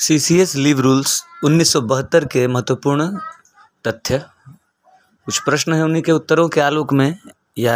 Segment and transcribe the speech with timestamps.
[0.00, 3.06] C C S leave rules उन्नीस सौ बहत्तर के महत्वपूर्ण
[3.86, 4.18] तथ्य।
[5.26, 7.16] कुछ प्रश्न हैं उन्हीं के उत्तरों के आलोक में
[7.58, 7.74] या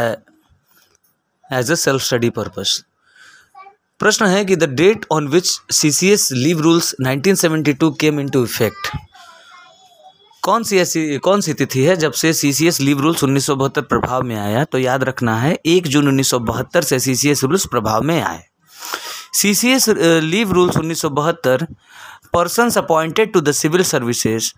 [1.51, 2.83] as a self study purpose
[4.01, 8.45] प्रश्न है कि the date on which C C S leave rules 1972 came into
[8.45, 8.88] effect
[10.43, 13.47] कौन सी ऐसी, कौन सी तिथि है जब से C C S leave rules उन्नीस
[13.47, 14.65] सौ बहत्तर प्रभाव में आया?
[14.65, 18.02] तो याद रखना है, एक जून उन्नीस सौ बहत्तर से सी सी एस रूल्स प्रभाव
[18.02, 18.45] में आए।
[19.34, 19.88] C C S
[20.23, 21.66] leave rules उन्नीस सौ बहत्तर
[22.33, 24.52] persons appointed to the civil services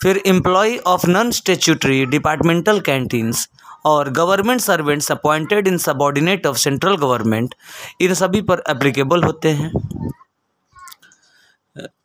[0.00, 3.48] फिर employ of non statutory departmental canteens
[3.86, 7.54] और government servants appointed in subordinate of central government
[8.00, 9.72] इन सभी पर एप्लीकेबल होते हैं।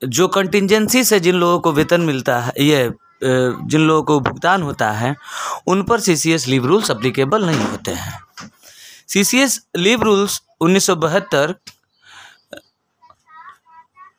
[0.06, 2.92] जो कंटिजेंसी से जिन लोगों को वेतन मिलता है, ये
[3.24, 5.16] जिन लोगों को भुगतान होता है,
[5.68, 8.20] उन पर C C S leave rules applicable नहीं होते हैं।
[9.08, 11.56] C C S leave rules उन्नीस सौ बहत्तर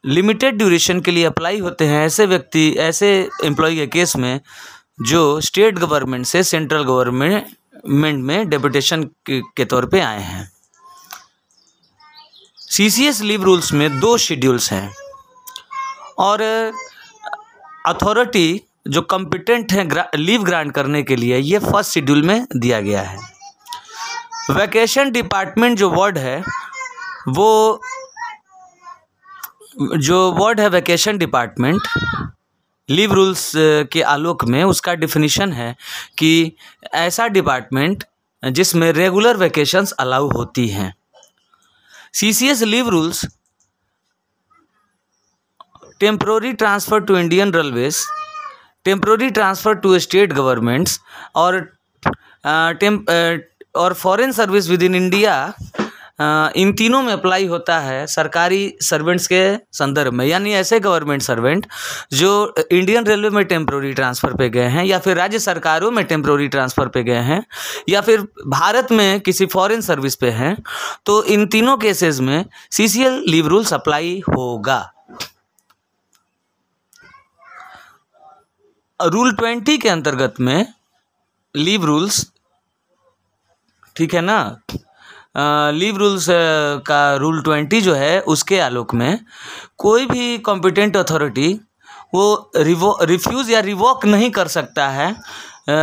[0.07, 3.09] लिमिटेड ड्यूरेशन के लिए अप्लाई होते हैं ऐसे व्यक्ति, ऐसे
[3.45, 4.41] एम्प्लॉय के केस में
[5.01, 10.51] जो स्टेट गवर्नमेंट से सेंट्रल गवर्नमेंट में डेपुटेशन के तौर पे आए हैं।
[12.59, 14.95] C C S leave rules में दो शेड्यूल्स हैं
[16.19, 16.43] और
[17.87, 23.03] अथॉरिटी जो कम्पिटेंट है लीव ग्रांट करने के लिए, ये फ़र्स्ट शेड्यूल में दिया गया
[23.03, 23.19] है।
[24.51, 26.43] वैकेशन डिपार्टमेंट जो वर्ड है,
[27.29, 27.83] वो
[29.79, 31.81] जो वर्ड है वैकेशन डिपार्टमेंट
[32.89, 33.51] लीव रूल्स
[33.93, 35.75] के आलोक में उसका डिफिनीशन है
[36.19, 36.53] कि
[36.95, 38.05] ऐसा डिपार्टमेंट
[38.43, 40.93] जिसमें रेगुलर वैकेशंस अलाउ होती हैं।
[42.15, 43.25] C C S leave rules
[46.01, 47.99] temporary transfer to Indian railways
[48.85, 51.01] temporary transfer to state governments
[51.37, 51.61] और
[52.81, 53.05] टेम
[53.75, 55.37] और foreign service within India
[56.19, 59.41] इन तीनों में अप्लाई होता है सरकारी सर्वेंट्स के
[59.73, 61.67] संदर्भ में, यानी ऐसे गवर्नमेंट सर्वेंट
[62.13, 66.49] जो इंडियन रेलवे में टेम्प्रोरी ट्रांसफ़र पे गए हैं या फिर राज्य सरकारों में टेम्प्रोरी
[66.49, 67.45] ट्रांसफ़र पे गए हैं
[67.89, 70.57] या फिर भारत में किसी फॉरेन सर्विस पे हैं
[71.07, 74.81] तो इन तीनों केसेस में C C L leave rules apply होगा।
[79.01, 80.67] रूल ट्वेंटी के अंतर्गत में
[81.55, 82.25] लीव रूल्स
[83.97, 84.39] ठीक है ना?
[85.37, 86.27] लीव रूल्स
[86.87, 89.19] का रूल ट्वेंटी जो है, उसके आलोक में
[89.79, 91.53] कोई भी कॉम्पिटेंट अथॉरिटी
[92.15, 95.15] वो रिवो रिफ्यूज़ या रिवॉक नहीं कर सकता है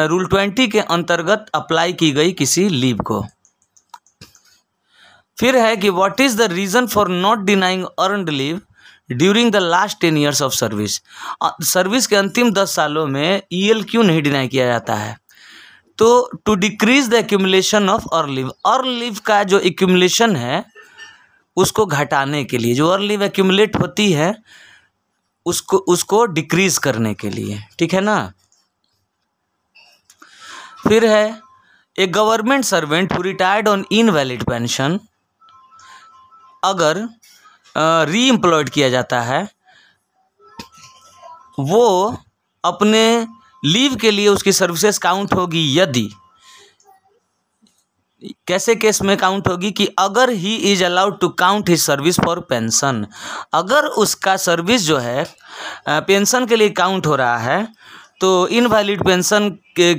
[0.08, 3.24] रूल ट्वेंटी के अंतर्गत अप्लाई की गई किसी लीव को।
[5.38, 8.62] फिर है कि what is the reason for not denying earned leave
[9.12, 11.02] during the last ten years of service
[11.64, 15.18] service के अंतिम दस सालों में ई एल क्यों नहीं डिनाई किया जाता है?
[16.00, 20.64] तो to decrease the accumulation of earn leave earn leave का जो एक्यूमुलेशन है,
[21.58, 24.34] उसको घटाने के लिए, जो अर्न लीव एक्यूमुलेट होती है,
[25.46, 28.34] उसको उसको डिक्रीज करने के लिए, ठीक है ना?
[30.88, 31.42] फिर है
[31.96, 35.00] a government servant who retired on invalid pension
[36.64, 37.08] अगर
[38.10, 39.48] री एम्प्लॉयड किया जाता है,
[41.58, 42.18] वो
[42.64, 43.28] अपने
[43.64, 46.10] लीव के लिए उसकी सर्विसेज़ काउंट होगी यदि।
[48.48, 52.40] कैसे केस में काउंट होगी कि अगर he is allowed to count his service for
[52.50, 53.06] pension
[53.54, 55.26] अगर उसका सर्विस जो है
[55.90, 57.68] पेंशन के लिए काउंट हो रहा है
[58.22, 59.50] तो इनवैलिड पेंशन
[59.80, 59.94] के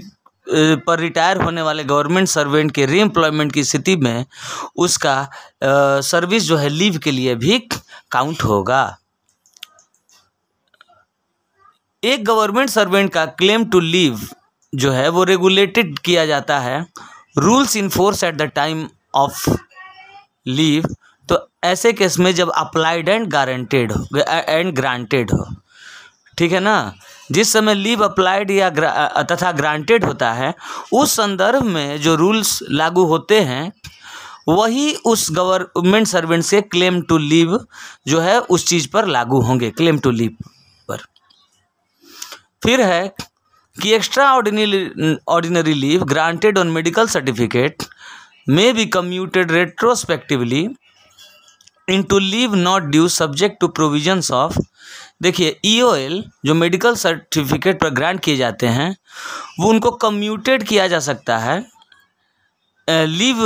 [0.46, 4.24] पर रिटायर होने वाले गवर्नमेंट सर्वेंट के रीएम्प्लॉयमेंट की स्थिति में
[4.76, 5.16] उसका
[6.04, 7.58] सर्विस जो है लीव के लिए भी
[8.10, 8.96] काउंट होगा।
[12.04, 14.20] एक गवर्नमेंट सर्वेंट का क्लेम टू लीव
[14.72, 16.86] जो है वो रेगुलेटेड किया जाता है,
[17.38, 19.48] rules in force at the time of
[20.46, 20.86] leave
[21.28, 25.46] तो ऐसे केस में जब अप्लाइड एंड गारंटेड हो एंड ग्रांटेड हो,
[26.38, 26.94] ठीक है ना?
[27.32, 28.70] जिस समय लीव अप्लाइड या
[29.22, 30.54] तथा ग्रांटेड होता है,
[30.92, 33.72] उस संदर्भ में जो रूल्स लागू होते हैं,
[34.48, 37.58] वही उस गवर्नमेंट सर्वेंट से क्लेम टू लीव
[38.06, 40.36] जो है उस चीज़ पर लागू होंगे, क्लेम टू लीव।
[42.64, 43.14] फिर है
[43.76, 43.92] कि
[44.34, 47.82] extraordinary ordinary leave granted on medical certificate
[48.48, 50.68] may be commuted retrospectively
[52.10, 54.58] into leave not due subject to provisions of
[55.22, 58.96] देखिए ईओएल जो मेडिकल सर्टिफिकेट पर ग्रांट किए जाते हैं,
[59.60, 61.58] वो उनको कम्यूटेड किया जा सकता है
[63.06, 63.36] लीव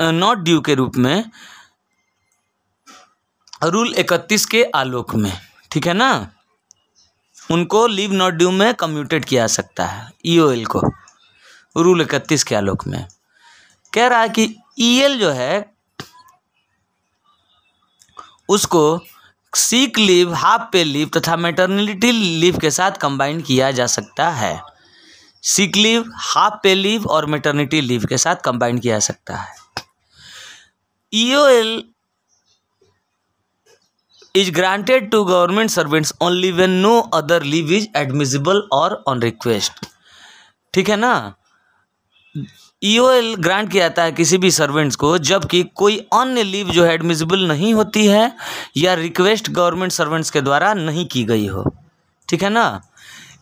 [0.00, 1.24] नॉट ड्यू के रूप में
[3.64, 5.32] रूल इकतीस के आलोक में,
[5.70, 6.12] ठीक है ना?
[7.52, 10.82] उनको लीव नॉट ड्यू में कम्यूटेड किया जा सकता है ईओएल को।
[11.76, 13.08] रूल इकतीस के आलोक में।
[13.94, 15.72] कह रहा है कि ईएल जो है,
[18.48, 19.00] उसको
[19.54, 24.62] sick leave half pay leave तथा मेटर्निटी लीव के साथ कंबाइन किया जा सकता है।
[25.42, 29.54] Sick leave half pay leave और मेटर्निटी लीव के साथ कंबाइन किया जा सकता है।
[31.14, 31.84] EOL
[34.34, 39.86] is granted to government servants only when no other leave is admissible और ऑन रिक्वेस्ट
[40.74, 41.34] ठीक है ना?
[42.82, 46.94] ईओएल ग्रांट किया जाता है किसी भी सर्वेंट्स को जबकि कोई अन्य लीव जो है
[46.94, 48.32] एडमिजिबल नहीं होती है
[48.76, 51.64] या रिक्वेस्ट गवर्नमेंट सर्वेंट्स के द्वारा नहीं की गई हो।
[52.28, 52.80] ठीक है ना?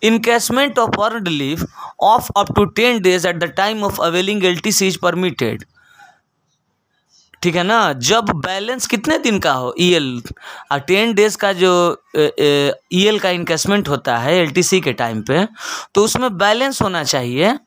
[0.03, 1.67] Encashment of earned leave
[2.03, 5.65] of up to ten days at the time of availing L T C is permitted
[7.43, 7.93] ठीक है ना?
[7.93, 9.75] जब बैलेंस कितने दिन का हो?
[9.81, 10.23] ई एल
[10.73, 11.73] और टेन डेज़ का जो
[12.19, 15.47] ई एल का इनकेसमेंट होता है एल टी सी के टाइम पे
[15.95, 17.59] तो उसमें बैलेंस होना चाहिए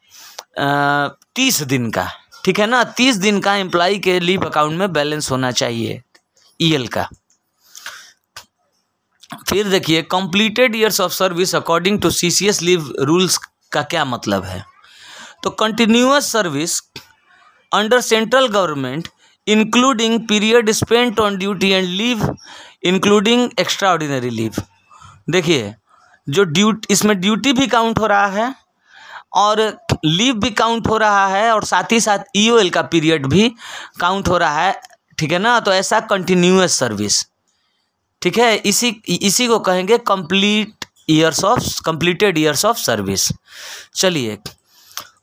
[1.36, 2.08] तीस दिन का।
[2.46, 2.84] ठीक है ना?
[2.84, 6.02] तीस दिन का एम्प्लॉई के लीव अकाउंट में बैलेंस होना चाहिए
[6.60, 7.08] ई एल का।
[9.50, 13.38] फिर देखिए completed years of service according to C C S leave rules
[13.72, 14.64] का क्या मतलब है?
[15.44, 16.80] तो continuous service
[17.72, 19.08] under central government
[19.48, 22.28] including period spent on duty and leave
[22.84, 23.50] including
[23.92, 24.62] extraordinary leave
[25.30, 25.74] देखिए,
[26.28, 28.54] जो ड्यूटी इसमें ड्यूटी भी काउंट हो रहा है
[29.34, 29.60] और
[30.06, 33.50] लीव भी काउंट हो रहा है और साथ ही साथ ई e का पीरियड भी
[34.00, 34.80] काउंट हो रहा है,
[35.18, 35.60] ठीक है ना?
[35.60, 37.26] तो ऐसा कंटिन्यूस सर्विस
[38.22, 38.56] ठीक है?
[38.56, 38.90] इसी
[39.22, 43.32] इसी को कहेंगे complete years of completed years of service
[43.96, 44.38] चलिए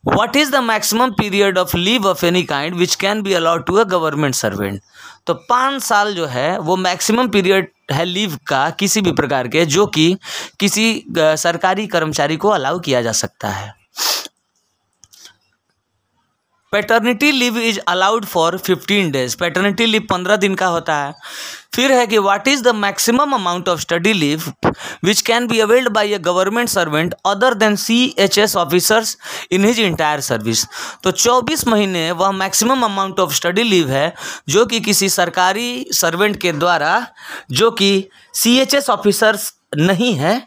[0.05, 3.75] what is the maximum period of leave of any kind which can be allowed to
[3.75, 4.81] a government servant
[5.27, 9.65] तो पाँच साल जो है, वो मैक्सिमम पीरियड है लीव का किसी भी प्रकार के,
[9.67, 10.17] जो कि
[10.61, 13.75] किसी सरकारी कर्मचारी को अलाउ किया जा सकता है।
[16.73, 21.15] Paternity leave is allowed for fifteen days paternity leave पंद्रह दिन का होता है।
[21.75, 24.53] फिर है कि what is the maximum amount of study leave
[25.05, 29.17] which can be availed by a government servant other than C H S officers
[29.53, 30.67] in his entire service
[31.05, 34.13] तो चौबीस महीने वह maximum amount of study leave है
[34.49, 37.07] जो कि किसी सरकारी servant के द्वारा
[37.51, 37.93] जो कि
[38.35, 40.41] सी एच एस ऑफिसर्स नहीं है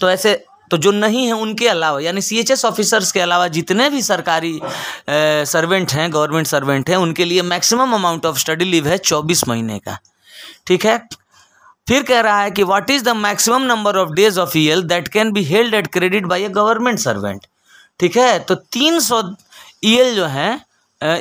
[0.00, 0.32] तो ऐसे
[0.70, 4.02] तो जो नहीं है उनके अलावा, यानी सी एच एस ऑफिसर्स के अलावा जितने भी
[4.02, 4.58] सरकारी
[5.46, 9.78] सर्वेंट हैं गवर्नमेंट सर्वेंट हैं, उनके लिए maximum amount of study leave है चौबीस महीने
[9.78, 9.98] का।
[10.66, 10.98] ठीक है?
[11.88, 15.08] फिर कह रहा है कि what is the maximum number of days of EL that
[15.08, 17.46] can be held at credit by a government servant
[18.00, 18.38] ठीक है?
[18.38, 19.22] तो तीन सौ
[19.84, 20.50] ईएल जो है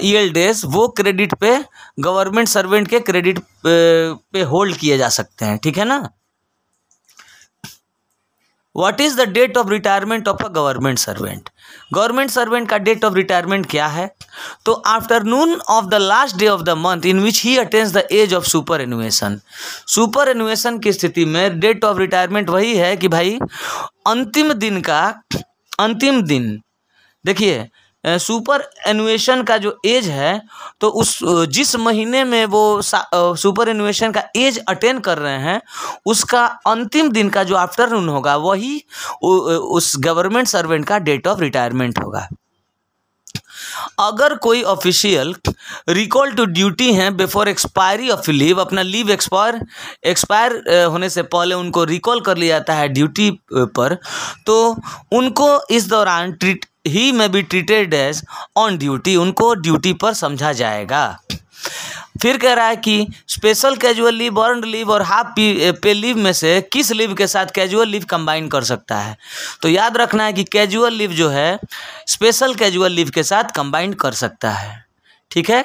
[0.03, 1.57] ईएल डेज़ वो क्रेडिट पे
[1.99, 5.97] गवर्नमेंट सर्वेंट के क्रेडिट पे होल्ड किए जा सकते हैं। ठीक है ना?
[8.77, 11.49] What is the date of retirement of a government servant
[11.93, 14.15] government servant का डेट ऑफ़ रिटायरमेंट क्या है?
[14.65, 18.33] तो afternoon of the last day of the month in which he attains the age
[18.33, 18.45] of
[18.81, 19.39] superannuation
[20.29, 23.39] superannuation की स्थिति में date of retirement वही है कि भाई,
[24.07, 25.21] अंतिम दिन का,
[25.79, 26.61] अंतिम दिन।
[27.25, 27.69] देखिए
[28.07, 30.41] सुपर एनुएशन का जो एज है
[30.81, 31.17] तो उस
[31.49, 35.61] जिस महीने में वो सुपर एनुएशन का एज अटेंड कर रहे हैं,
[36.05, 38.83] उसका अंतिम दिन का जो आफ्टरनून होगा, वही
[39.23, 42.27] उस गवर्नमेंट सर्वेंट का डेट ऑफ़ रिटायरमेंट होगा।
[43.99, 45.33] अगर कोई ऑफिशियल
[45.89, 49.59] रिकॉल टू ड्यूटी हैं बिफोर एक्सपायरी ऑफ़ लीव, अपना लीव एक्सपायर
[50.03, 53.97] एक्सपायर होने से पहले उनको रिकॉल कर लिया जाता है ड्यूटी पर
[54.45, 54.75] तो
[55.11, 58.21] उनको इस दौरान ट्रीट ही में be treated as
[58.57, 61.19] on duty उनको ड्यूटी पर समझा जाएगा।
[62.21, 65.27] फिर कह रहा है कि special casual leave earn leave और हाफ़
[65.81, 69.17] पे लीव में से किस लीव के साथ कैजुअल लीव कंबाइन कर सकता है?
[69.61, 71.59] तो याद रखना है कि कैजुअल लीव जो है
[72.07, 74.85] स्पेशल कैजुअल लीव के साथ कंबाइन कर सकता है।
[75.31, 75.63] ठीक है?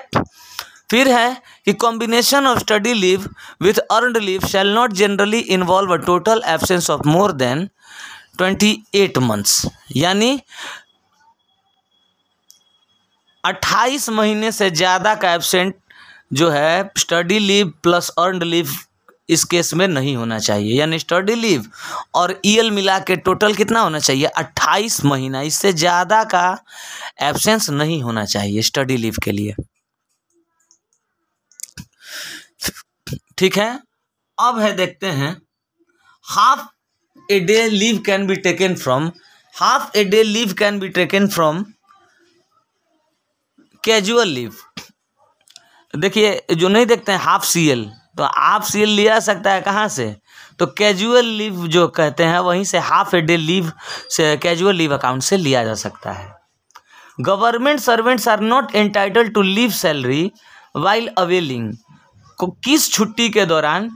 [0.91, 3.29] फिर है कि combination of study leave
[3.63, 7.69] with earned leave shall not generally involve a total absence of more than
[8.39, 9.65] twenty eight months
[9.97, 10.39] यानी
[13.45, 15.75] अट्ठाईस महीने से ज़्यादा का एबसेंट
[16.33, 18.69] जो है study leave plus earned leave
[19.29, 21.67] इस केस में नहीं होना चाहिए। यानी स्टडी लीव
[22.15, 24.25] और ईएल मिला के टोटल कितना होना चाहिए?
[24.27, 26.65] अट्ठाईस महीना। इससे ज़्यादा का
[27.23, 29.55] एब्सेंस नहीं होना चाहिए स्टडी लीव के लिए।
[33.39, 33.79] ठीक है?
[34.39, 35.37] अब है देखते हैं।
[36.27, 36.67] Half
[37.29, 39.11] a day leave can be taken from
[39.55, 41.65] half a day leave can be taken from
[43.85, 44.55] casual leave
[45.95, 47.85] देखिए, जो नहीं देखते हैं हाफ़ सी एल
[48.19, 50.15] तो हाफ़ सी एल लिया सकता है कहाँ से?
[50.59, 53.71] तो कैजुअल लीव जो कहते हैं, वहीं से हाफ़ ए डे लीव
[54.11, 56.31] से कैजुअल लीव अकाउंट से लिया जा सकता है।
[57.19, 60.31] Government servants are not entitle to leave salary
[60.77, 61.73] while availing
[62.39, 63.91] को, किस छुट्टी के दौरान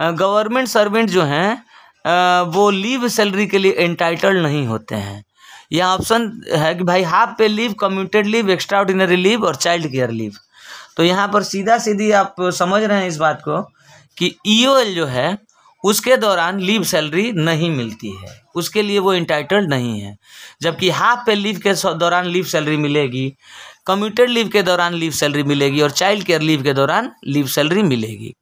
[0.00, 5.24] गवर्नमेंट सर्वेंट जो हैं वो लीव सैलरी के लिए एंटाइटल नहीं होते हैं।
[5.72, 10.10] यह ऑप्शन है कि भाई half pay leave commuted leave extraordinary leave और चाइल्ड केयर
[10.10, 10.36] लीव
[10.96, 13.60] तो यहाँ पर सीधा सीधी आप समझ रहे हैं इस बात को
[14.18, 15.36] कि ईओएल जो है,
[15.84, 20.16] उसके दौरान लीव सैलरी नहीं मिलती है। उसके लिए वो इंटाइटल्ड नहीं है।
[20.62, 23.32] जबकि हाफ़ पे लीव के दौरान लीव सैलरी मिलेगी
[23.86, 27.82] कम्यूटेड लीव के दौरान लीव सैलरी मिलेगी और चाइल्ड केयर लीव के दौरान लीव सैलरी
[27.82, 28.34] मिलेगी।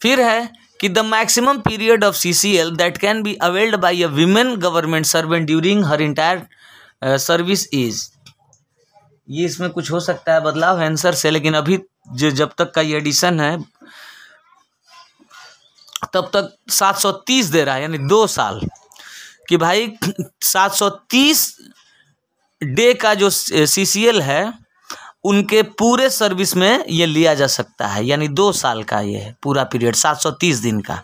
[0.00, 0.50] फिर है
[0.80, 4.56] कि the maximum period of C C L that can be availed by a women
[4.56, 6.46] government servant during her entire
[7.04, 8.08] service is
[9.30, 11.78] ये इसमें कुछ हो सकता है, बदलाव आंसर से, लेकिन अभी
[12.12, 13.64] जो जब तक का ये एडिशन है,
[16.12, 18.60] तब तक सात सौ तीस दे रहा है, यानी दो साल।
[19.48, 19.92] कि भाई,
[20.42, 21.56] सात सौ तीस
[22.62, 24.42] डे का जो सी सी एल है
[25.24, 29.34] उनके पूरे सर्विस में ये लिया जा सकता है। यानी दो साल का ये है,
[29.42, 31.02] पूरा पीरियड सात सौ तीस दिन का।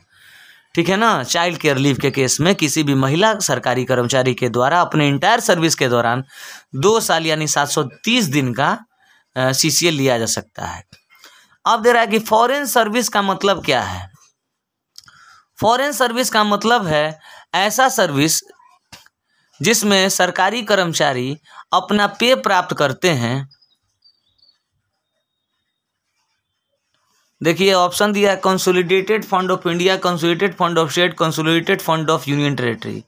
[0.74, 1.22] ठीक है ना?
[1.24, 5.40] चाइल्ड केयर लीव के केस में किसी भी महिला सरकारी कर्मचारी के द्वारा अपने इंटायर
[5.40, 6.24] सर्विस के दौरान
[6.74, 8.78] दो साल यानी सात सौ तीस दिन का
[9.36, 10.84] सी सी एल लिया जा सकता है।
[11.64, 14.10] अब दे रहा है कि फॉरेन सर्विस का मतलब क्या है?
[15.58, 17.18] फॉरेन सर्विस का मतलब है
[17.54, 18.40] ऐसा सर्विस
[19.60, 21.36] जिसमें सरकारी कर्मचारी
[21.72, 23.48] अपना पे प्राप्त करते हैं
[27.40, 32.28] देखिए ऑप्शन दिया है consolidated fund of India consolidated fund of state consolidated fund of
[32.30, 33.02] union territory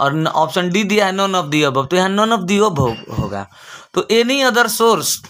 [0.00, 2.80] और ऑप्शन डी दिया है नॉन ऑफ़ दी अब तो यहाँ नॉन ऑफ़ दी अब
[3.18, 3.46] होगा।
[3.94, 5.20] तो एनी अदर सोर्स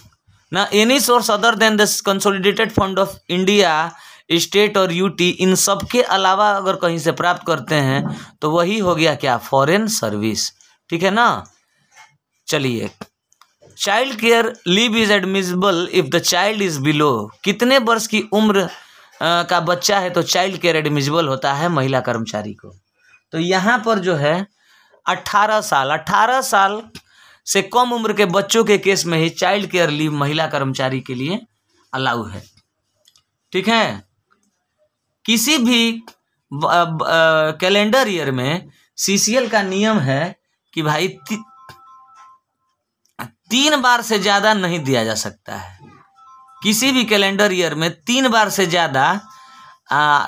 [0.51, 3.91] ना any source other than this consolidated fund of India
[4.31, 8.03] state और यूटी इन सब के अलावा अगर कहीं से प्राप्त करते हैं
[8.41, 9.37] तो वही हो गया क्या?
[9.39, 10.51] फॉरेन सर्विस
[10.89, 11.43] ठीक है ना?
[12.47, 12.89] चलिए।
[13.81, 17.11] Child care leave is admissible if the child is below
[17.43, 18.67] कितने वर्ष की उम्र
[19.21, 22.69] का बच्चा है तो चाइल्ड केयर एडमिसिबल होता है महिला कर्मचारी को?
[23.33, 24.35] तो यहाँ पर जो है
[25.05, 26.81] अट्ठारह साल अट्ठारह साल
[27.47, 31.13] से कम उम्र के बच्चों के केस में ही चाइल्ड केयर लीव महिला कर्मचारी के
[31.15, 31.39] लिए
[31.93, 32.43] अलाउ है।
[33.53, 34.03] ठीक है?
[35.25, 36.03] किसी भी
[36.51, 40.35] कैलेंडर ईयर में सीसीएल का नियम है
[40.73, 41.07] कि भाई
[43.51, 45.79] तीन बार से ज़्यादा नहीं दिया जा सकता है।
[46.61, 49.05] किसी भी कैलेंडर ईयर में तीन बार से ज़्यादा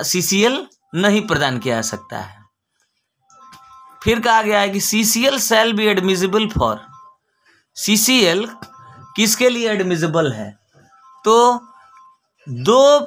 [0.03, 0.65] सीसीएल
[0.95, 2.41] नहीं प्रदान किया जा सकता है।
[4.01, 6.79] फिर कहा गया है कि CCL shall be admissible for
[7.77, 8.45] CCL
[9.15, 10.49] किसके लिए एडमिजिबल है?
[11.25, 11.59] तो
[12.47, 12.99] दो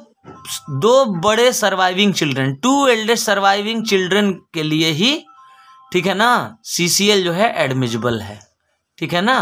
[0.81, 5.13] दो बड़े surviving children two eldest surviving children के लिए ही,
[5.93, 6.59] ठीक है ना?
[6.65, 8.41] सीसीएल जो है एडमिजिबल है।
[8.99, 9.39] ठीक है ना?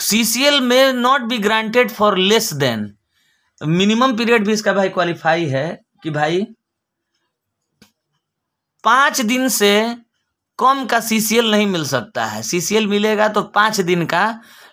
[0.00, 2.90] सीसीएल में not be granted for less than
[3.60, 5.68] minimum period भी इसका भाई क्वालिफाई है
[6.02, 6.46] कि भाई
[8.84, 9.96] पाँच दिन से
[10.58, 14.22] कम का सीसीएल नहीं मिल सकता है। सीसीएल मिलेगा तो पाँच दिन का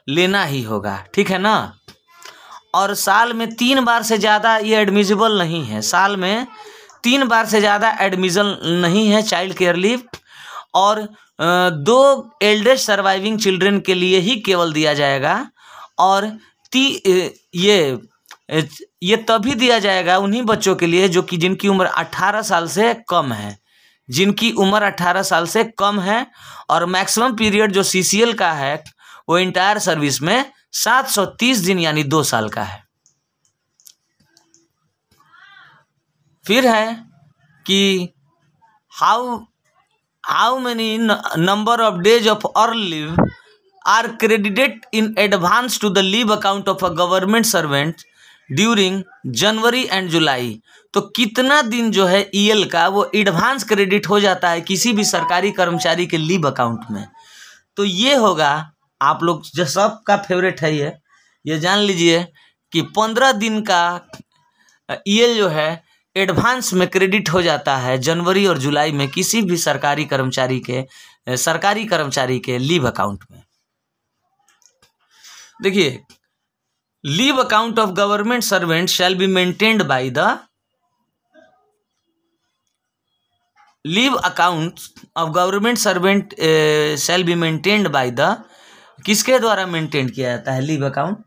[0.09, 1.73] लेना ही होगा। ठीक है ना?
[2.75, 6.47] और साल में तीन बार से ज़्यादा ये एडमिजिबल नहीं है। साल में
[7.03, 10.03] तीन बार से ज़्यादा एडमिजन नहीं है चाइल्ड केयर लीव
[10.75, 11.01] और
[11.83, 11.99] दो
[12.41, 15.35] एल्डेस्ट सर्वाइविंग चिल्ड्रन के लिए ही केवल दिया जाएगा
[15.99, 16.27] और
[16.71, 16.85] ती
[17.55, 17.99] ये
[19.03, 22.93] ये तभी दिया जाएगा उन्हीं बच्चों के लिए जो कि जिनकी उम्र 18 साल से
[23.09, 23.57] कम है।
[24.09, 26.25] जिनकी उम्र 18 साल से कम है
[26.69, 28.83] और मैक्सिमम पीरियड जो सीसीएल का है,
[29.29, 32.83] वो इंटायर सर्विस में 730 दिन यानी दो साल का है।
[36.45, 36.93] फिर है
[37.65, 38.09] कि
[38.91, 39.39] how
[40.25, 40.97] how many
[41.37, 43.15] number of days of uh leave
[43.87, 47.95] are credited in advance to the leave account of a government servant
[48.51, 50.61] during January and July
[50.93, 54.93] तो कितना दिन जो है ई एल का वो एडवांस क्रेडिट हो जाता है किसी
[54.93, 57.07] भी सरकारी कर्मचारी के लीव अकाउंट में?
[57.77, 60.93] तो ये होगा, आप लोग जो सबका फेवरेट है ये
[61.45, 62.27] ये जान लीजिए
[62.71, 63.83] कि पंद्रह दिन का
[65.07, 65.83] ई एल जो है
[66.15, 71.37] एडवांस में क्रेडिट हो जाता है जनवरी और जुलाई में किसी भी सरकारी कर्मचारी के
[71.37, 73.41] सरकारी कर्मचारी के लीव अकाउंट में।
[75.61, 76.03] देखिए,
[77.03, 80.37] leave account of government servant shall be maintained by the
[83.85, 84.79] leave account
[85.17, 86.33] of government servant
[86.99, 88.35] shall be maintained by the
[89.05, 90.61] किसके द्वारा मेंटेन किया जाता है?
[90.61, 91.23] Leave account.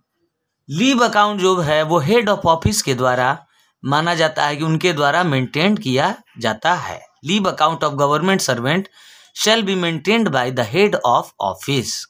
[0.69, 3.45] लीव अकाउंट जो है, वो हेड ऑफ़ ऑफ़िस के द्वारा
[3.87, 8.88] माना जाता है कि उनके द्वारा मेंटेन किया जाता है। Leave account of government servant
[9.37, 12.07] shall be maintained by the head of office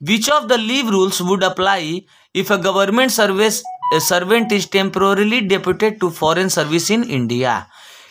[0.00, 3.62] which of the leave rules would apply if a government service
[4.02, 7.54] servant is temporarily deputed to foreign service in India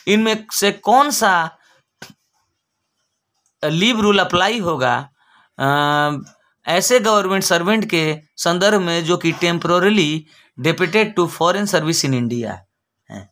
[0.08, 1.34] इनमें से कौन सा
[3.64, 4.94] leave rule apply होगा?
[6.66, 8.04] ऐसे government servant के
[8.38, 10.26] संदर्भ में जो कि temporarily
[10.58, 12.52] deputed to foreign service in India
[13.10, 13.30] है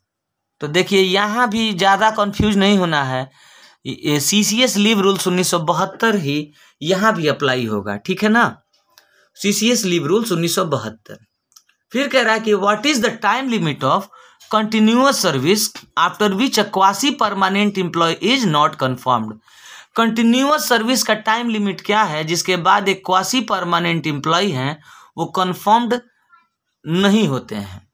[0.62, 3.30] तो देखिए, यहाँ भी ज़्यादा कंफ्यूज नहीं होना है।
[4.20, 8.30] C C S leave rules उन्नीस सौ बहत्तर ही यहाँ भी अप्लाई होगा, ठीक है
[8.30, 8.62] ना?
[9.38, 11.18] C C S leave rules उन्नीस सौ बहत्तर।
[11.92, 14.08] फिर कह रहा है कि what is the time limit of
[14.52, 19.34] continuous service after which a quasi permanent employee is not confirmed
[20.00, 24.82] continuous service का टाइम लिमिट क्या है, जिसके बाद एक क्वासी परमानेंट एम्प्लॉय हैं,
[25.18, 26.00] वो कन्फर्म्ड
[26.86, 27.88] नहीं होते हैं।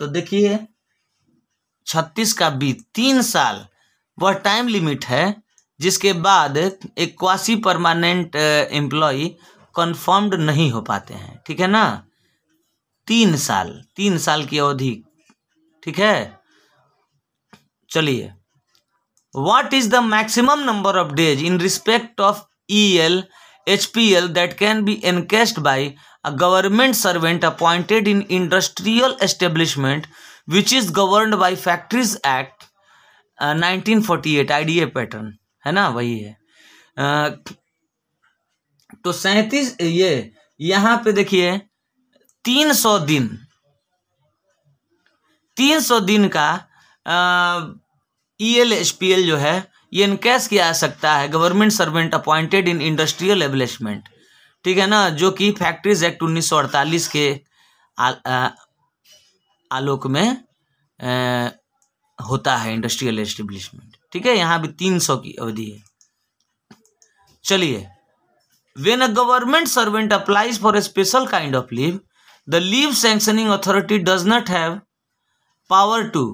[0.00, 0.58] तो देखिए,
[1.86, 3.66] छत्तीस का बी तीन साल,
[4.18, 5.42] वह टाइम लिमिट है,
[5.80, 9.28] जिसके बाद एक क्वासी परमानेंट एम्प्लॉय
[9.74, 12.06] कन्फर्म्ड नहीं हो पाते हैं, ठीक है ना?
[13.08, 15.02] तीन साल तीन साल की अवधि
[15.82, 16.40] ठीक है?
[17.90, 18.32] चलिए।
[19.34, 23.22] What is the maximum number of days in respect of E L
[23.66, 30.06] H P L that can be encashed by a government servant appointed in industrial establishment
[30.50, 32.64] which is governed by factories act
[33.38, 35.34] nineteen forty eight I D A pattern
[35.66, 35.88] है ना?
[35.88, 36.36] वही है।
[36.98, 37.54] Uh,
[39.04, 41.56] तो सैतीस ये यहाँ पे देखिए
[42.44, 43.28] तीन सौ दिन
[45.56, 46.48] तीन सौ दिन का
[48.40, 49.56] E L H P L जो है
[49.92, 54.08] ये इनकेस किया जा सकता है government servant appointed in industrial establishment.
[54.64, 55.08] ठीक है ना?
[55.10, 57.40] जो कि फैक्ट्रीज एक्ट उन्नीस सौ अड़तालीस के
[59.70, 60.26] आलोक में
[61.00, 61.48] आ,
[62.18, 64.36] होता है इंडस्ट्रियल एस्टेब्लिशमेंट ठीक है?
[64.36, 65.82] यहाँ भी तीन सौ की अवधि है।
[67.44, 67.86] चलिए।
[68.76, 72.00] When a government servant applies for a special kind of leave
[72.48, 74.78] the leave sanctioning authority does not have
[75.70, 76.24] power to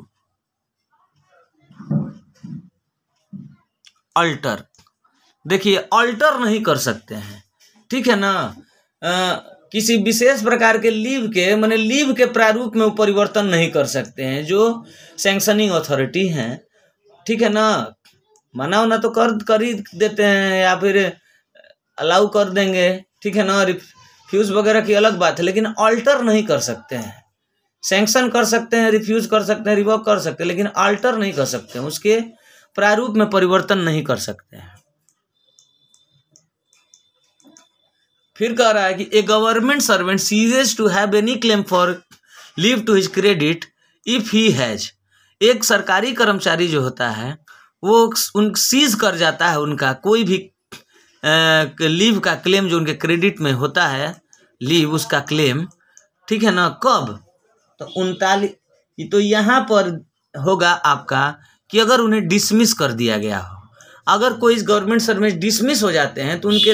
[4.16, 4.64] alter.
[5.46, 7.42] देखिए अल्टर नहीं कर सकते हैं।
[7.90, 8.30] ठीक है ना?
[9.02, 9.34] आ,
[9.72, 14.24] किसी विशेष प्रकार के लीव के मैंने लीव के प्रारूप में परिवर्तन नहीं कर सकते
[14.24, 14.86] हैं जो
[15.18, 16.50] सैंक्शनिंग अथॉरिटी हैं।
[17.26, 17.94] ठीक है ना?
[18.54, 20.98] मना वना तो कर कर ही देते हैं या फिर
[21.98, 22.88] अलाउ कर देंगे।
[23.22, 23.62] ठीक है ना?
[23.62, 27.27] रिफ्यूज़ वगैरह की अलग बात है लेकिन अल्टर नहीं कर सकते हैं।
[27.88, 31.33] सेंक्शन कर सकते हैं रिफ्यूज़ कर सकते हैं रिवॉक कर सकते हैं, लेकिन अल्टर नहीं
[31.33, 32.20] कर सकते उसके
[32.77, 34.77] प्रारूप में परिवर्तन नहीं कर सकते हैं।
[38.37, 42.01] फिर कह रहा है कि a government servant ceases to have any claim for
[42.59, 43.64] leave to his credit
[44.07, 44.88] if he has
[45.40, 47.37] एक सरकारी कर्मचारी जो होता है,
[47.83, 50.38] वो उन सीज कर जाता है उनका, कोई भी
[51.88, 54.14] लीव का क्लेम जो उनके क्रेडिट में होता है
[54.61, 55.66] लीव उसका क्लेम
[56.29, 57.18] ठीक है ना, कब?
[57.80, 59.90] तो उनतालीस तो यहाँ पर
[60.34, 61.22] होगा आपका
[61.70, 63.56] कि अगर उन्हें डिसमिस कर दिया गया हो।
[64.06, 66.72] अगर कोई गवर्नमेंट सर्विस डिसमिस हो जाते हैं तो उनके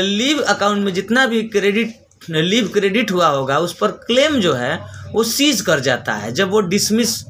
[0.00, 4.76] लीव अकाउंट में जितना भी क्रेडिट लीव क्रेडिट हुआ होगा, उस पर क्लेम जो है,
[5.12, 7.24] वो सीज कर जाता है, जब वो डिसमिस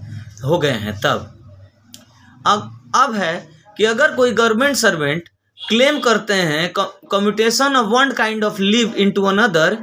[0.45, 1.31] हो गए हैं तब।
[2.47, 3.35] अब अब है
[3.77, 9.25] कि अगर कोई गवर्नमेंट सर्वेंट क्लेम करते हैं commutation of one kind of leave into
[9.25, 9.77] another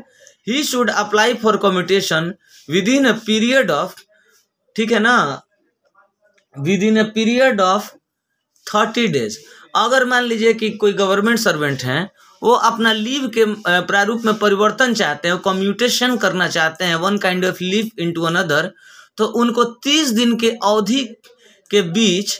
[0.47, 2.33] he should apply for commutation
[2.89, 3.95] within a period of
[4.75, 5.41] ठीक है ना?
[6.83, 7.91] Within a period of
[8.67, 9.37] thirty days
[9.75, 12.09] अगर मान लीजिए कि कोई गवर्नमेंट सर्वेंट हैं,
[12.41, 13.45] वो अपना लीव के
[13.83, 18.71] प्रारूप में परिवर्तन चाहते हैं कम्यूटेशन करना चाहते हैं one kind of leave into another
[19.17, 21.03] तो उनको तीस दिन के अवधि
[21.71, 22.39] के बीच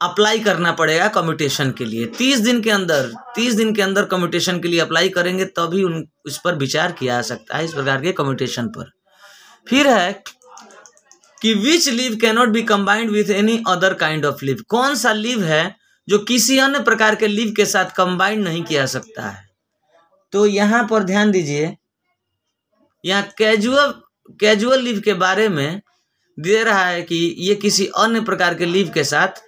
[0.00, 4.60] अप्लाई करना पड़ेगा कम्यूटेशन के लिए। तीस दिन के अंदर, तीस दिन के अंदर कम्यूटेशन
[4.60, 8.00] के लिए अप्लाई करेंगे, तभी उन इस पर विचार किया जा सकता है, इस प्रकार
[8.02, 8.90] के कम्यूटेशन पर।
[9.70, 10.12] फिर है
[11.42, 15.44] कि which leave cannot be combined with any other kind of leave कौन सा लीव
[15.44, 15.64] है
[16.08, 19.48] जो किसी अन्य प्रकार के लीव के साथ कंबाइंड नहीं किया सकता है?
[20.32, 21.76] तो यहाँ पर ध्यान दीजिए,
[23.04, 23.92] यहाँ कैजुअल
[24.40, 25.80] कैजुअल लीव के बारे में
[26.38, 29.42] दे रहा है कि ये किसी अन्य प्रकार के लीव के साथ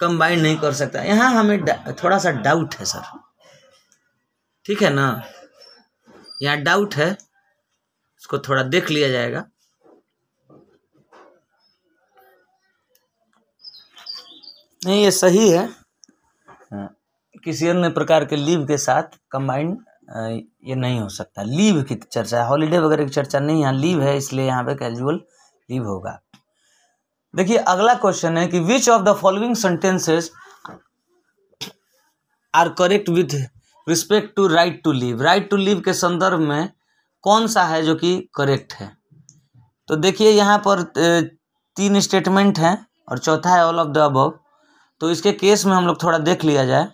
[0.00, 3.18] कंबाइंड नहीं कर सकता। यहाँ हमें थोड़ा सा डाउट है सर
[4.66, 5.22] ठीक है ना?
[6.42, 7.16] यहाँ डाउट है।
[8.24, 9.44] उसको थोड़ा देख लिया जाएगा।
[14.80, 15.64] नहीं ये सही है।
[16.72, 16.88] हाँ,
[17.44, 19.76] किसी अन्य प्रकार के लीव के साथ कंबाइंड
[20.64, 24.02] ये नहीं हो सकता। लीव की चर्चा है हॉलीडे वगैरह की चर्चा नहीं यहाँ लीव
[24.02, 25.20] है इसलिए यहाँ पे कैजुअल
[25.68, 26.18] लीव होगा।
[27.34, 30.30] देखिए अगला क्वेश्चन है कि which of the following sentences
[32.54, 33.34] are correct with
[33.86, 36.70] respect to right to leave right to leave के संदर्भ में
[37.24, 38.90] कौन सा है जो कि करेक्ट है?
[39.88, 40.82] तो देखिए, यहाँ पर
[41.76, 42.76] तीन स्टेटमेंट हैं
[43.08, 44.38] और चौथा है ऑल ऑफ़ द अबव
[45.00, 46.88] तो इसके केस में हम लोग थोड़ा देख लिया जाए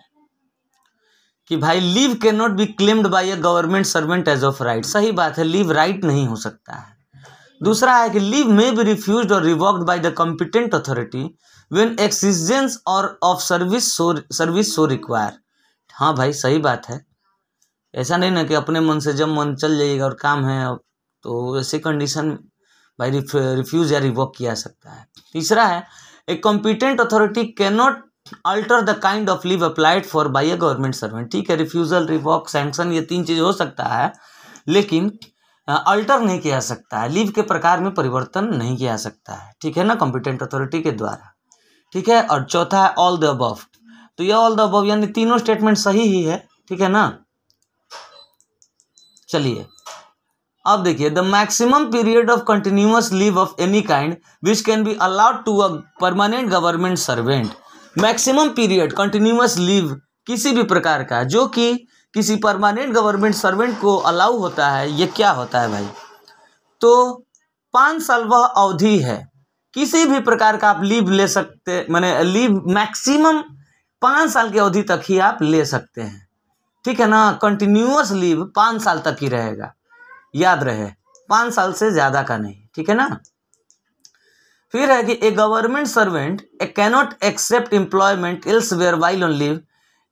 [1.50, 5.12] कि भाई leave can not be claimed by a government servant as of right सही
[5.12, 6.98] बात है लीव राइट नहीं हो सकता है।
[7.60, 11.22] दूसरा है कि लीव मे बी रिफ्यूज और revoked by the competent authority
[11.70, 15.38] when exigencies और of service so service so require
[15.94, 17.00] हाँ भाई, सही बात है।
[17.94, 20.76] ऐसा नहीं ना कि अपने मन से जब मन चल जाइएगा और काम है
[21.24, 22.30] तो ऐसे कंडीशन
[22.98, 25.82] भाई रिफ्यूज या रिवॉक किया सकता है। तीसरा है
[26.28, 28.02] a competent authority can not
[28.46, 32.48] alter the kind of leave applied for by a government servant ठीक है रिफ्यूजल रिवॉक
[32.48, 34.12] सैंक्शन ये तीन चीज़ हो सकता है,
[34.68, 35.10] लेकिन
[35.68, 39.76] अल्टर नहीं किया सकता है। लीव के प्रकार में परिवर्तन नहीं किया सकता है। ठीक
[39.76, 41.32] है ना कॉम्पिटेंट अथॉरिटी के द्वारा।
[41.92, 43.58] ठीक है, और चौथा है ऑल द अबव
[44.18, 47.06] तो ये ऑल द अबव यानी तीनों स्टेटमेंट सही ही है। ठीक है ना?
[49.30, 49.66] चलिए।
[50.64, 55.44] अब देखिए the maximum period of continuous leave of any kind which can be allowed
[55.44, 55.68] to a
[56.00, 57.50] permanent government servant
[57.98, 61.72] maximum period continuous leave किसी भी प्रकार का, जो कि
[62.14, 65.88] किसी परमानेंट गवर्नमेंट सर्वेंट को अलाउ होता है, ये क्या होता है भाई?
[66.80, 67.24] तो
[67.74, 69.28] पाँच साल वह अवधि है।
[69.74, 73.42] किसी भी प्रकार का आप लीव ले सकते, मैंने लीव मैक्सिमम
[74.02, 76.29] पाँच साल की अवधि तक ही आप ले सकते हैं।
[76.84, 79.72] ठीक है ना कंटिन्यूस लीव पाँच साल तक ही रहेगा।
[80.34, 80.86] याद रहे,
[81.28, 83.08] पाँच साल से ज़्यादा का नहीं, ठीक है ना?
[84.74, 89.60] फिर है कि a government servant a cannot accept employment elsewhere while on leave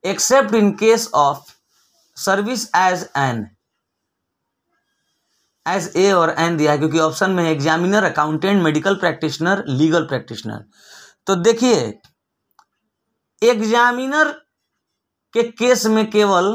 [0.04, 1.52] except in case of
[2.16, 3.46] service as an
[5.66, 10.04] as a और एन दिया है, क्योंकि ऑप्शन में है examiner accountant medical practitioner legal
[10.07, 10.64] practitioner
[11.26, 11.78] तो देखिए
[13.42, 14.35] एग्जामिनर
[15.38, 16.46] के केस में केवल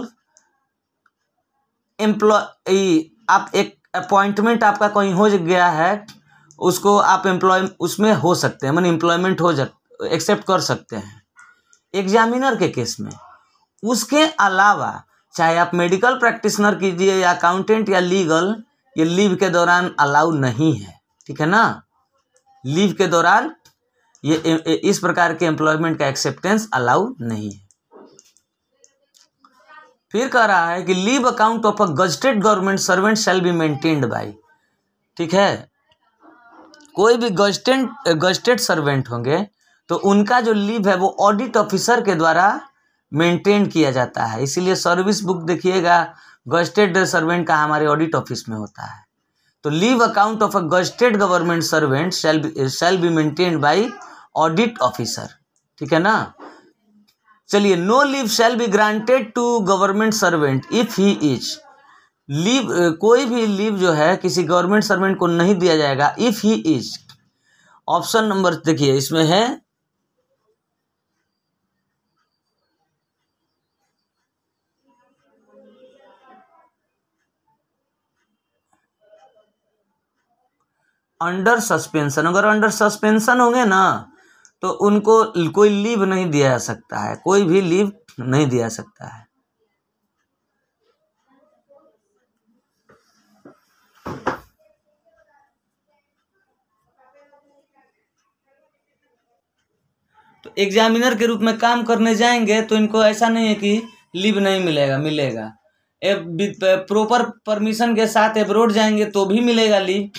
[1.99, 6.05] एम्प्लॉय आप एक अपॉइंटमेंट आपका कहीं हो गया है,
[6.59, 9.51] उसको आप एम्प्लॉय उसमें हो सकते हैं, मैंने एम्प्लॉयमेंट हो
[10.07, 11.21] एक्सेप्ट कर सकते हैं।
[11.93, 13.11] एग्जामिनर के केस में।
[13.83, 15.03] उसके अलावा,
[15.35, 18.55] चाहे आप मेडिकल प्रैक्टिशनर कीजिए या अकाउंटेंट या लीगल
[18.95, 21.81] ये लीव के दौरान अलाउ नहीं है, ठीक है ना?
[22.63, 23.53] लीव के दौरान
[24.23, 24.35] ये
[24.83, 27.62] इस प्रकार के एम्प्लॉयमेंट का एक्सेप्टेंस अलाउ नहीं है।
[30.13, 34.05] फिर कह रहा है कि leave account of a gazetted government servant shall be maintained
[34.05, 34.33] by
[35.17, 35.69] ठीक है?
[36.95, 39.41] कोई भी गजटेड गजटेड सर्वेंट होंगे
[39.89, 42.45] तो उनका जो लीव है वो ऑडिट ऑफिसर के द्वारा
[43.11, 45.97] मेंटेन किया जाता है। इसीलिए सर्विस बुक देखिएगा,
[46.47, 49.03] गजटेड सर्वेंट का हमारे ऑडिट ऑफ़िस में होता है।
[49.65, 53.89] तो leave account of a gazetted government servant shall be shall be maintained by
[54.35, 55.29] audit officer.
[55.79, 56.33] ठीक है ना?
[57.49, 61.55] चलिए no leave shall be granted to government servant if he is
[62.29, 62.69] leave
[63.01, 66.97] कोई भी लीव जो है, किसी गवर्नमेंट सर्वेंट को नहीं दिया जाएगा if he is
[67.87, 69.43] option number देखिए, इसमें है
[81.21, 83.83] अंडर सस्पेंशन अगर अंडर सस्पेंशन होंगे ना
[84.63, 89.07] तो उनको कोई लीव नहीं दिया जा सकता है, कोई भी लीव नहीं दिया सकता
[89.07, 89.25] है।
[100.43, 103.81] तो एग्जामिनर के रूप में काम करने जाएँगे तो इनको ऐसा नहीं है कि
[104.15, 105.51] लीव नहीं मिलेगा मिलेगा।
[106.01, 110.09] प्रॉपर परमिशन के साथ एब्रोड जाएँगे तो भी मिलेगा लीव।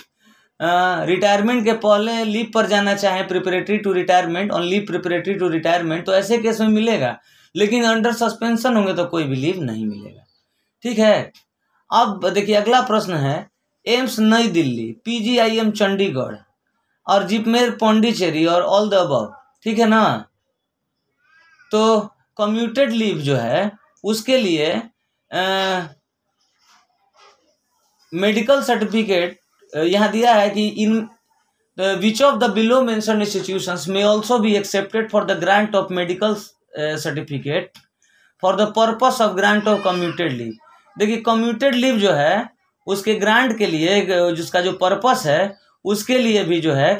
[1.07, 6.05] रिटायरमेंट के पहले लीव पर जाना चाहे preparatory to retirement on leave preparatory to retirement
[6.07, 7.17] तो ऐसे केस में मिलेगा।
[7.55, 10.25] लेकिन अंडर सस्पेंशन होंगे तो कोई भी लीव नहीं मिलेगा।
[10.85, 11.33] ठीक है?
[11.91, 13.51] अब देखिए, अगला प्रश्न है,
[13.87, 16.35] एम्स नई दिल्ली पीजीआईएम चंडीगढ़,
[17.07, 19.33] और जिपमेर पौंडीचेरी, और ऑल द अबव
[19.65, 20.25] ठीक है ना?
[21.71, 22.01] तो
[22.39, 23.71] कम्यूटेड लीव जो है,
[24.05, 24.75] उसके लिए
[28.13, 29.39] मेडिकल सर्टिफिकेट
[29.77, 30.97] यहाँ दिया है कि in
[31.79, 36.35] which of the below mention institutions may also be accepted for the grant of medical
[36.99, 37.79] certificate
[38.43, 40.53] for the purpose of grant of commuted leave
[40.97, 42.49] देखिए कम्यूटेड लीव जो है,
[42.87, 44.01] उसके ग्रांट के लिए
[44.37, 46.99] जिसका जो पर्पस है, उसके लिए भी जो है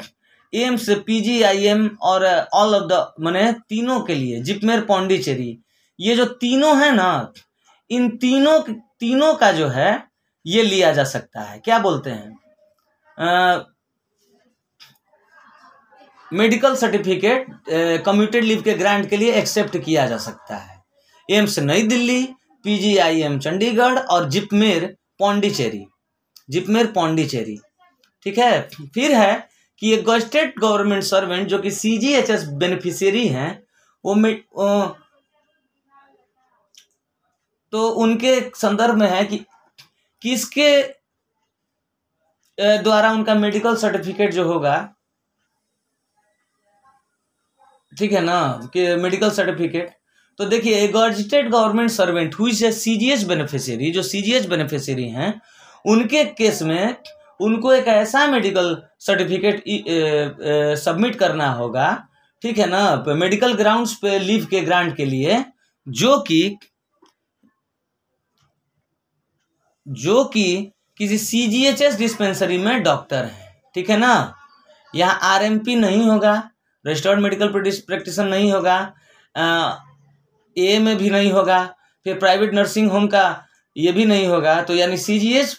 [0.53, 5.57] AIIMS P G I M और ऑल ऑफ़ द मैंने तीनों के लिए, जिपमेर, पौंडीचेरी,
[5.99, 7.31] ये जो तीनों है ना,
[7.89, 8.59] इन तीनों
[8.99, 10.03] तीनों का जो है,
[10.45, 12.37] ये लिया जा सकता है। क्या बोलते हैं?
[16.31, 17.45] मेडिकल सर्टिफिकेट
[18.05, 20.83] कम्यूटेड लीव के ग्रांट के लिए एक्सेप्ट किया जा सकता है।
[21.29, 22.23] एम्स नई दिल्ली
[22.65, 24.85] पीजीआईएम चंडीगढ़ और जिपमेर
[25.19, 25.85] पौंडीचेरी।
[26.49, 27.57] जिपमेर पौंडीचेरी।
[28.25, 28.61] ठीक है?
[28.93, 29.47] फिर है
[29.81, 33.63] कि एक गस्टेड गवर्नमेंट सर्वेंट जो कि C G H S beneficiary हैं,
[34.03, 34.15] वो
[37.73, 39.37] तो उनके संदर्भ में है कि
[40.21, 40.69] किसके
[42.57, 44.75] द्वारा उनका मेडिकल सर्टिफिकेट जो होगा,
[47.93, 49.89] ठीक है ना, कि मेडिकल सर्टिफिकेट।
[50.39, 55.41] तो देखिए गजटेड गवर्नमेंट सर्वेंट हुई से सी जी जो सी जी हैं,
[55.85, 56.95] उनके केस में
[57.39, 59.63] उनको एक ऐसा मेडिकल सर्टिफिकेट
[60.79, 61.87] सबमिट करना होगा,
[62.43, 65.43] ठीक है ना मेडिकल ग्राउंड्स पे लीव के ग्रांट के लिए,
[65.87, 66.57] जो कि
[69.87, 74.33] जो कि किसी C G H S dispensary में डॉक्टर है, ठीक है ना?
[74.93, 76.33] यहाँ आर एम पी नहीं होगा
[76.85, 78.77] रजिस्टर्ड मेडिकल प्रैक्टिसर नहीं होगा
[80.57, 81.63] ए में भी नहीं होगा,
[82.05, 83.25] फिर प्राइवेट नर्सिंग होम का
[83.75, 85.55] ये भी नहीं होगा तो यानी C G H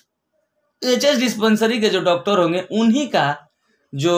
[0.83, 3.27] H S dispensary के जो डॉक्टर होंगे, उन्हीं का
[3.93, 4.15] जो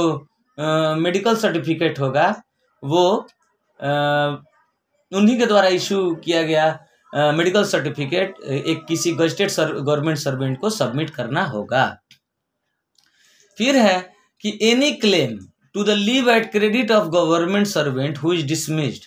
[0.99, 2.29] मेडिकल सर्टिफिकेट होगा,
[2.83, 3.27] वो
[5.13, 6.79] उन्हीं के द्वारा इशू किया गया।
[7.13, 11.85] मेडिकल सर्टिफिकेट एक किसी गजटेड गवर्नमेंट सर्वेंट को सबमिट करना होगा।
[13.59, 13.99] फिर है
[14.45, 15.39] कि any claim
[15.75, 19.05] to the leave at credit of government servant who is dismissed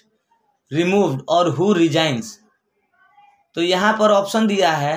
[0.71, 2.37] removed और हु रिजाइंस
[3.55, 4.95] तो यहाँ पर ऑप्शन दिया है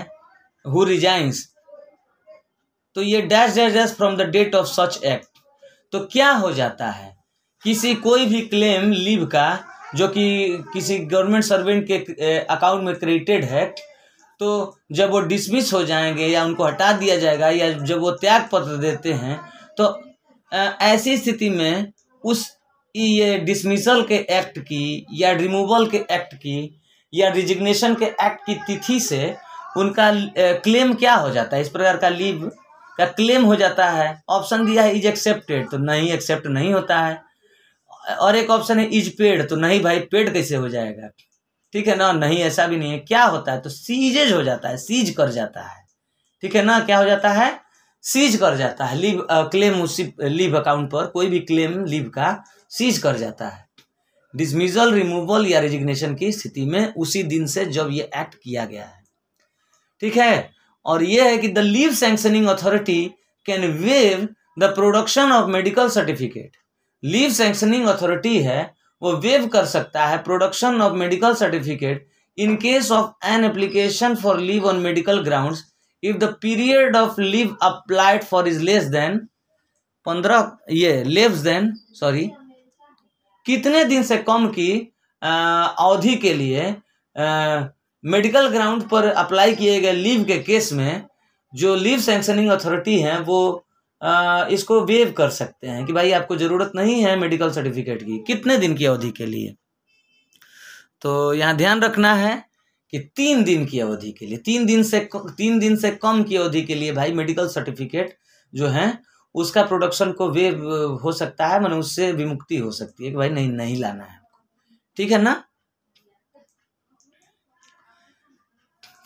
[0.64, 1.47] हु रिजाइंस
[2.97, 5.29] तो ये dash dash dash from the date of such act
[5.93, 7.17] तो क्या हो जाता है?
[7.62, 9.47] किसी कोई भी क्लेम लीव का
[9.96, 10.24] जो कि
[10.72, 13.64] किसी गवर्नमेंट सर्वेंट के अकाउंट में क्रेडिटेड है
[14.40, 18.48] तो जब वो डिसमिस हो जाएँगे या उनको हटा दिया जाएगा या जब वो त्याग
[18.52, 19.40] पत्र देते हैं
[19.78, 19.92] तो
[20.83, 21.92] ऐसी स्थिति में
[22.24, 22.50] उस,
[22.94, 26.80] ये डिसमिसल के एक्ट की या रिमूवल के एक्ट की
[27.12, 29.35] या रिजिग्नेशन के एक्ट की तिथि से
[29.76, 30.11] उनका
[30.64, 31.62] क्लेम क्या हो जाता है?
[31.62, 32.50] इस प्रकार का लीव
[32.98, 36.98] का क्लेम हो जाता है। ऑप्शन दिया है इज़ एक्सेप्टेड तो नहीं एक्सेप्ट नहीं होता
[36.98, 37.20] है।
[38.11, 41.09] और एक ऑप्शन है इज़ पेड तो नहीं भाई पेड कैसे हो जाएगा?
[41.73, 42.12] ठीक है ना?
[42.12, 43.61] नहीं, ऐसा भी नहीं है। क्या होता है?
[43.61, 45.83] तो सीजेज हो जाता है सीज कर जाता है।
[46.43, 46.79] ठीक है ना?
[46.81, 47.61] क्या हो जाता है?
[48.05, 52.45] सीज कर जाता है। लीव क्लेम उसी लीव अकाउंट पर, कोई भी क्लेम लीव का
[52.71, 53.64] सीज कर जाता है।
[54.35, 58.85] डिसमिजल रिमूवल या रेजिग्नेशन की स्थिति में उसी दिन से जब ये एक्ट किया गया
[58.85, 59.03] है।
[60.01, 60.51] ठीक है?
[60.87, 63.05] और ये है कि the leave sanctioning authority
[63.47, 66.57] can waive the production of medical certificate
[67.05, 72.07] leave sanctioning authority है, वो वेव कर सकता है production of medical certificate
[72.38, 75.64] in case of an application for leave on medical grounds
[76.03, 79.19] if the period of leave applied for is less than
[80.07, 82.31] पंद्रह, ये less than, sorry,
[83.47, 84.71] कितने दिन से कम की
[85.23, 86.75] अवधि के लिए
[88.05, 91.03] मेडिकल ग्राउंड पर अप्लाई किए गए लीव के केस में
[91.53, 93.63] जो लीव सेंक्शनिंग अथॉरिटी है, वो
[94.53, 98.57] इसको वेव कर सकते हैं कि भाई आपको ज़रूरत नहीं है मेडिकल सर्टिफिकेट की, कितने
[98.59, 99.55] दिन की अवधि के लिए?
[101.03, 102.45] तो यहाँ ध्यान रखना है
[102.93, 106.37] कि तीन दिन की अवधि के लिए, तीन दिन से तीन दिन से कम की
[106.37, 108.17] अवधि के लिए भाई मेडिकल सर्टिफिकेट
[108.53, 108.99] जो है,
[109.35, 110.62] उसका प्रोडक्शन को वेव
[111.05, 114.21] हो सकता है, मैंने उससे विमुक्ति हो सकती है कि भाई नहीं नहीं लाना है
[114.97, 115.43] ठीक है ना?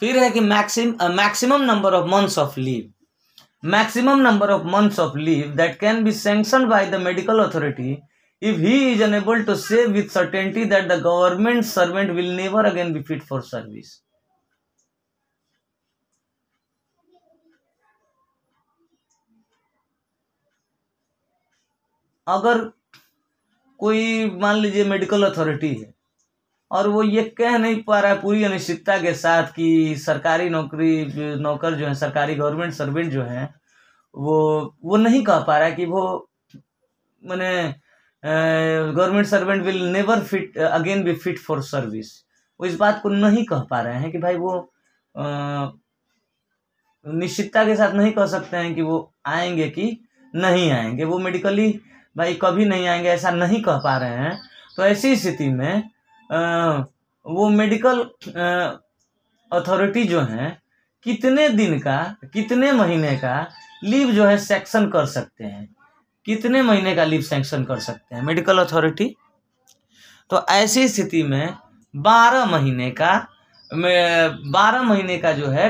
[0.03, 2.93] फिर है कि maxim maximum number of months of leave
[3.63, 7.93] maximum number of months of leave that can be sanction by the medical authority
[8.43, 12.93] if he is unable to say with certainty that the government servant will never again
[12.93, 14.01] be fit for service
[22.27, 22.65] अगर
[23.81, 25.93] कोई मान लीजिए medical authority है
[26.71, 31.37] और वो ये कह नहीं पा रहा है पूरी अनिश्चितता के साथ कि सरकारी नौकरी,
[31.41, 33.45] नौकर जो है, सरकारी गवर्नमेंट सर्वेंट जो है,
[34.15, 36.29] वो वो नहीं कह पा रहा है कि वो,
[37.23, 37.75] मैंने
[38.23, 42.13] government servant will never fit, again be fit for service.
[42.61, 44.73] वो इस बात को नहीं कह पा रहे हैं कि भाई वो
[47.07, 49.99] निश्चितता के साथ नहीं कह सकते हैं कि वो आएँगे कि
[50.35, 51.69] नहीं आएँगे। वो मेडिकली
[52.17, 54.39] भाई कभी नहीं आएँगे, ऐसा नहीं कह पा रहे हैं।
[54.77, 55.91] तो ऐसी स्थिति में
[56.31, 58.01] वो मेडिकल
[59.53, 60.59] अथॉरिटी जो है,
[61.07, 63.47] कितने दिन का, कितने महीने का
[63.85, 65.69] लीव जो है सेक्शन कर सकते हैं?
[66.27, 69.15] कितने महीने का लीव सेंक्शन कर सकते हैं मेडिकल अथॉरिटी
[70.31, 71.55] तो ऐसी स्थिति में
[71.95, 73.15] बारह महीने का
[73.71, 75.69] बारह महीने का जो है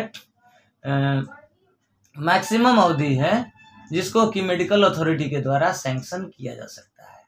[2.16, 3.52] मैक्सिमम अवधि है,
[3.92, 7.22] जिसको कि मेडिकल अथॉरिटी के द्वारा सैंक्शन किया जा सकता है।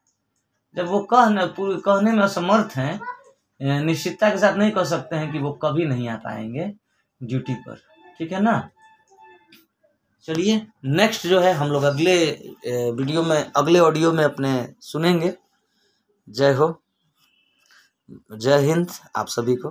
[0.77, 3.01] जब वो कहने कहने में असमर्थ हैं
[3.61, 6.73] निश्चितता के साथ नहीं कह सकते हैं कि वो कभी नहीं आ पाएँगे
[7.21, 7.81] ड्यूटी पर।
[8.19, 8.69] ठीक है ना?
[10.29, 12.17] चलिए नेक्स्ट जो है, हम लोग अगले
[12.91, 15.33] वीडियो में, अगले ऑडियो में अपने सुनेंगे।
[16.29, 16.83] जय हो।
[18.33, 19.71] जय हिंद आप सभी को।